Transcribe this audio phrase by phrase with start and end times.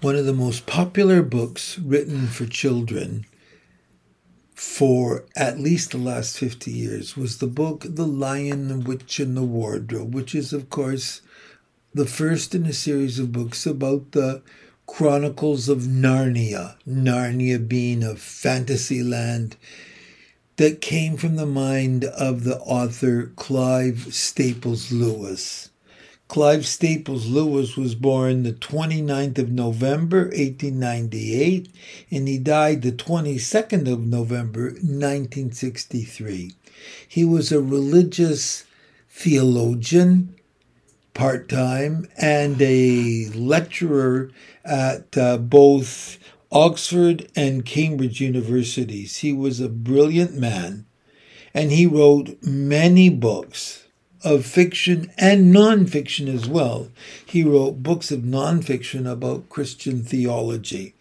[0.00, 3.26] one of the most popular books written for children
[4.54, 9.36] for at least the last 50 years was the book The Lion, the Witch, and
[9.36, 11.22] the Wardrobe, which is, of course,
[11.94, 14.42] the first in a series of books about the
[14.86, 19.56] Chronicles of Narnia, Narnia being a fantasy land
[20.56, 25.70] that came from the mind of the author Clive Staples Lewis.
[26.30, 31.68] Clive Staples Lewis was born the 29th of November 1898
[32.12, 36.52] and he died the 22nd of November 1963.
[37.08, 38.62] He was a religious
[39.08, 40.36] theologian
[41.14, 44.30] part time and a lecturer
[44.64, 46.16] at uh, both
[46.52, 49.16] Oxford and Cambridge universities.
[49.16, 50.86] He was a brilliant man
[51.52, 53.88] and he wrote many books
[54.22, 56.88] of fiction and nonfiction as well.
[57.24, 60.94] He wrote books of nonfiction about Christian theology.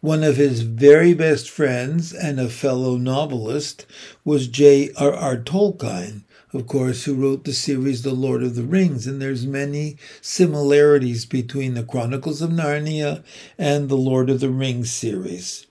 [0.00, 3.84] One of his very best friends and a fellow novelist
[4.24, 5.38] was J.R.R.
[5.38, 6.22] Tolkien,
[6.52, 11.26] of course, who wrote the series The Lord of the Rings, and there's many similarities
[11.26, 13.22] between the Chronicles of Narnia
[13.58, 15.66] and the Lord of the Rings series.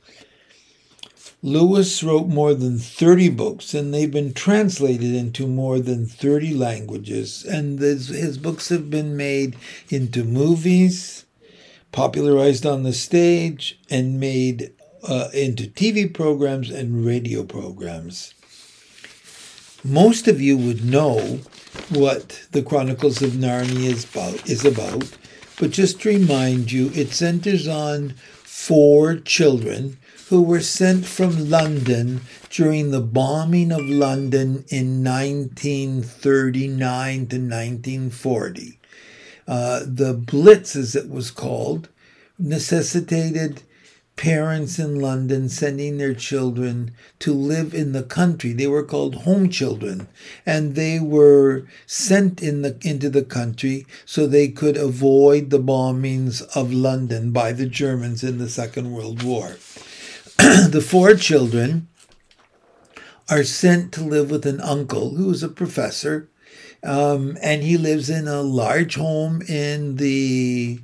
[1.43, 7.45] Lewis wrote more than 30 books, and they've been translated into more than 30 languages.
[7.45, 9.55] And his, his books have been made
[9.89, 11.25] into movies,
[11.91, 14.73] popularized on the stage, and made
[15.07, 18.33] uh, into TV programs and radio programs.
[19.83, 21.39] Most of you would know
[21.89, 25.15] what the Chronicles of Narnia is about, is about,
[25.59, 28.15] but just to remind you, it centers on
[28.67, 37.37] four children who were sent from London during the bombing of London in 1939 to
[37.37, 38.77] 1940.
[39.47, 41.87] Uh, the Blitz, as it was called,
[42.37, 43.63] necessitated
[44.17, 48.51] parents in London sending their children to live in the country.
[48.51, 50.07] They were called home children,
[50.45, 56.41] and they were sent in the, into the country so they could avoid the bombings
[56.55, 59.57] of London by the Germans in the Second World War.
[60.37, 61.87] the four children
[63.29, 66.29] are sent to live with an uncle who is a professor,
[66.83, 70.79] um, and he lives in a large home in the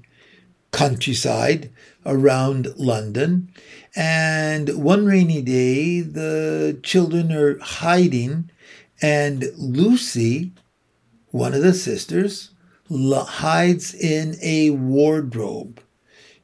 [0.73, 1.71] countryside
[2.05, 3.49] around London.
[3.95, 8.49] And one rainy day, the children are hiding,
[9.01, 10.51] and Lucy,
[11.27, 12.49] one of the sisters,
[12.89, 15.79] hides in a wardrobe.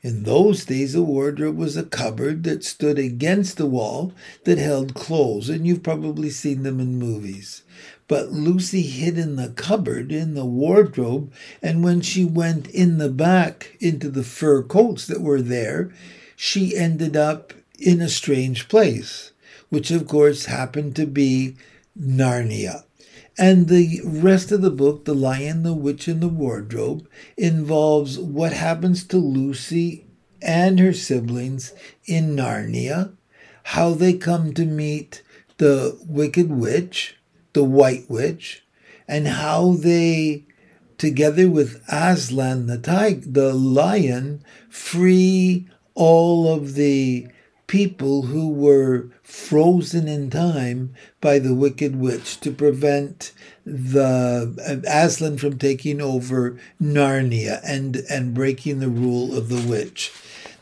[0.01, 4.13] In those days, a wardrobe was a cupboard that stood against the wall
[4.45, 7.63] that held clothes, and you've probably seen them in movies.
[8.09, 11.31] But Lucy hid in the cupboard, in the wardrobe,
[11.61, 15.93] and when she went in the back into the fur coats that were there,
[16.35, 19.31] she ended up in a strange place,
[19.69, 21.55] which of course happened to be
[21.97, 22.83] Narnia.
[23.37, 28.53] And the rest of the book, The Lion, the Witch, and the Wardrobe, involves what
[28.53, 30.07] happens to Lucy
[30.41, 31.73] and her siblings
[32.07, 33.11] in Narnia,
[33.65, 35.21] how they come to meet
[35.57, 37.18] the Wicked Witch,
[37.53, 38.63] the White Witch,
[39.07, 40.45] and how they,
[40.97, 47.27] together with Aslan the tiger, the lion, free all of the
[47.69, 53.31] people who were frozen in time by the Wicked Witch to prevent
[53.63, 60.11] the Aslan from taking over Narnia and, and breaking the rule of the witch.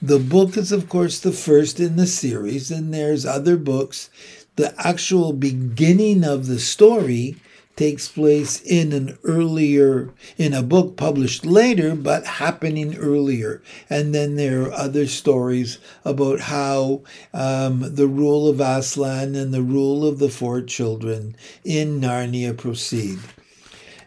[0.02, 4.10] The book is, of course, the first in the series, and there's other books
[4.58, 7.38] the actual beginning of the story
[7.76, 13.62] takes place in an earlier in a book published later but happening earlier.
[13.88, 17.04] And then there are other stories about how
[17.34, 23.20] um, the rule of aslan and the rule of the four children in narnia proceed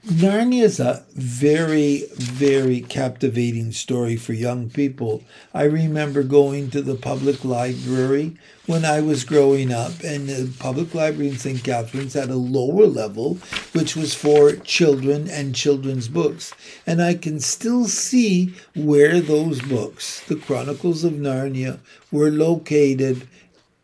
[0.06, 5.22] Narnia is a very, very captivating story for young people.
[5.52, 10.94] I remember going to the public library when I was growing up, and the public
[10.94, 11.62] library in St.
[11.62, 13.34] Catharines had a lower level,
[13.74, 16.54] which was for children and children's books.
[16.86, 21.78] And I can still see where those books, the Chronicles of Narnia,
[22.10, 23.28] were located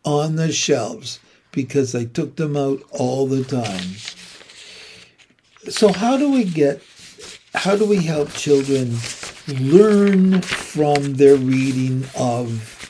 [0.03, 1.19] on the shelves
[1.51, 3.97] because I took them out all the time.
[5.69, 6.81] So, how do we get,
[7.53, 8.95] how do we help children
[9.47, 12.89] learn from their reading of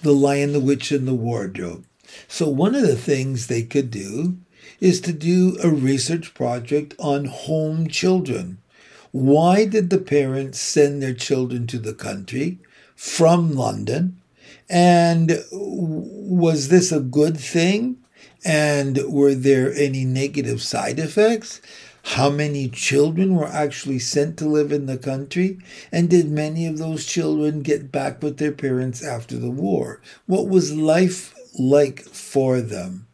[0.00, 1.84] The Lion, the Witch, and the Wardrobe?
[2.26, 4.38] So, one of the things they could do
[4.80, 8.56] is to do a research project on home children.
[9.10, 12.60] Why did the parents send their children to the country
[12.96, 14.22] from London?
[14.70, 18.01] And was this a good thing?
[18.44, 21.60] And were there any negative side effects?
[22.04, 25.58] How many children were actually sent to live in the country?
[25.92, 30.00] And did many of those children get back with their parents after the war?
[30.26, 33.06] What was life like for them?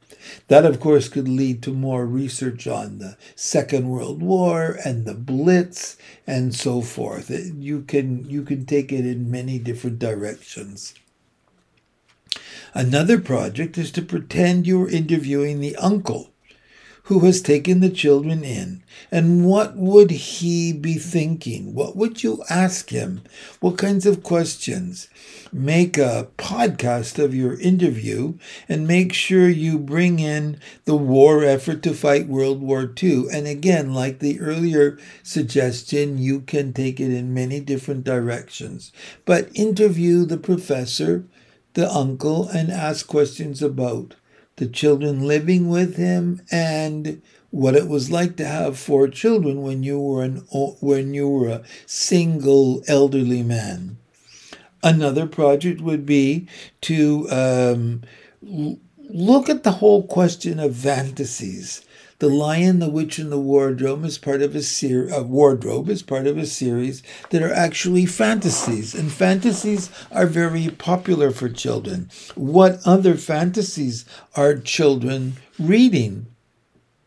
[0.48, 5.14] That, of course, could lead to more research on the Second World War and the
[5.14, 5.96] Blitz
[6.26, 7.30] and so forth.
[7.30, 10.94] You can you can take it in many different directions.
[12.74, 16.30] Another project is to pretend you're interviewing the uncle
[17.08, 18.82] who has taken the children in.
[19.10, 21.74] And what would he be thinking?
[21.74, 23.22] What would you ask him?
[23.60, 25.08] What kinds of questions?
[25.50, 28.34] Make a podcast of your interview
[28.68, 33.24] and make sure you bring in the war effort to fight World War II.
[33.32, 38.92] And again, like the earlier suggestion, you can take it in many different directions.
[39.24, 41.24] But interview the professor,
[41.78, 44.16] the uncle, and ask questions about
[44.56, 49.84] the children living with him, and what it was like to have four children when
[49.84, 50.38] you were an
[50.80, 53.96] when you were a single elderly man.
[54.82, 56.48] Another project would be
[56.80, 58.02] to um,
[58.42, 61.84] look at the whole question of fantasies
[62.18, 65.12] the Lion, the Witch, and the Wardrobe is part of a series.
[65.12, 70.68] Uh, wardrobe is part of a series that are actually fantasies, and fantasies are very
[70.68, 72.10] popular for children.
[72.34, 74.04] What other fantasies
[74.34, 76.26] are children reading?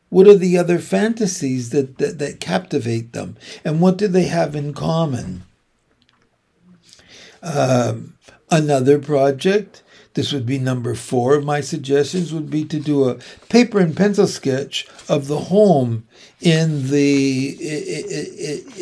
[0.10, 3.38] What are the other fantasies that, that, that captivate them?
[3.66, 5.44] And what do they have in common?
[7.44, 8.18] Um,
[8.50, 13.16] another project this would be number four of my suggestions would be to do a
[13.50, 16.06] paper and pencil sketch of the home
[16.42, 17.56] in the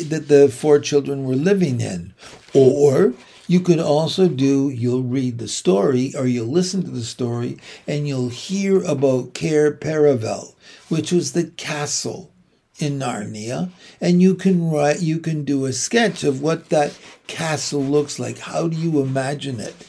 [0.08, 2.14] that the four children were living in.
[2.52, 3.14] Or
[3.46, 8.08] you could also do you'll read the story or you'll listen to the story and
[8.08, 10.54] you'll hear about Cair Paravel,
[10.88, 12.32] which was the castle
[12.80, 17.82] in Narnia, and you can write you can do a sketch of what that castle
[17.82, 18.38] looks like.
[18.38, 19.86] How do you imagine it?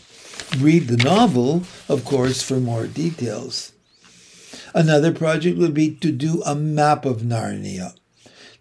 [0.59, 3.71] Read the novel, of course, for more details.
[4.73, 7.95] Another project would be to do a map of Narnia,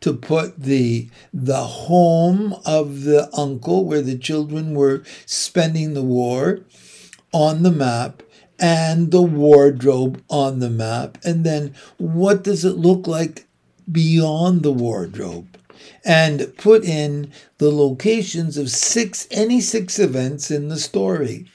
[0.00, 6.60] to put the the home of the uncle where the children were spending the war
[7.32, 8.22] on the map
[8.58, 11.18] and the wardrobe on the map.
[11.24, 13.46] And then what does it look like
[13.90, 15.58] beyond the wardrobe?
[16.04, 21.46] And put in the locations of six any six events in the story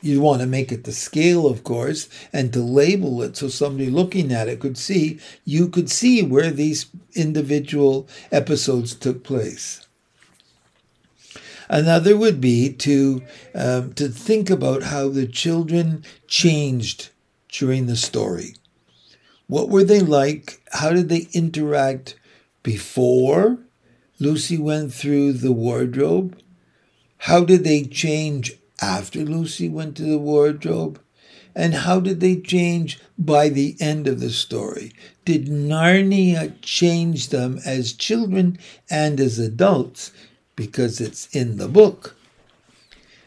[0.00, 3.90] you want to make it to scale, of course, and to label it so somebody
[3.90, 9.86] looking at it could see, you could see where these individual episodes took place.
[11.68, 13.22] Another would be to
[13.54, 17.10] um, to think about how the children changed
[17.50, 18.54] during the story.
[19.48, 20.62] What were they like?
[20.72, 22.16] How did they interact
[22.62, 23.58] before
[24.18, 26.38] Lucy went through the wardrobe?
[27.18, 31.00] How did they change after Lucy went to the wardrobe?
[31.54, 34.92] And how did they change by the end of the story?
[35.24, 38.58] Did Narnia change them as children
[38.88, 40.12] and as adults?
[40.54, 42.16] Because it's in the book.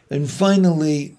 [0.10, 1.18] And finally,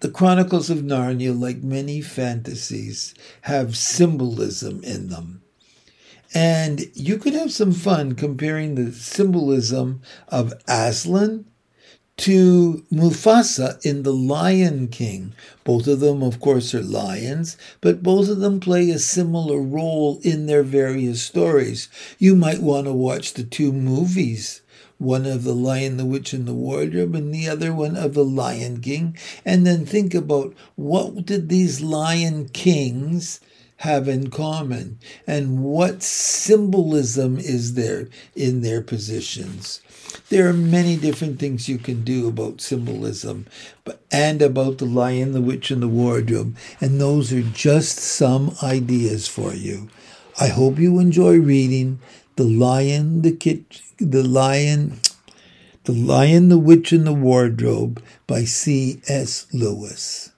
[0.00, 5.42] the Chronicles of Narnia, like many fantasies, have symbolism in them.
[6.32, 11.49] And you could have some fun comparing the symbolism of Aslan
[12.20, 15.32] to Mufasa in The Lion King.
[15.64, 20.20] Both of them, of course, are lions, but both of them play a similar role
[20.22, 21.88] in their various stories.
[22.18, 24.60] You might want to watch the two movies
[24.98, 28.24] one of The Lion, the Witch, and the Wardrobe, and the other one of The
[28.24, 33.40] Lion King, and then think about what did these Lion Kings
[33.80, 39.80] have in common and what symbolism is there in their positions.
[40.28, 43.46] There are many different things you can do about symbolism
[43.84, 48.54] but, and about the lion, the witch, and the wardrobe, and those are just some
[48.62, 49.88] ideas for you.
[50.38, 52.00] I hope you enjoy reading
[52.36, 55.00] The Lion, the Kit, The Lion,
[55.84, 59.46] The Lion, the Witch, and the Wardrobe by C.S.
[59.52, 60.29] Lewis.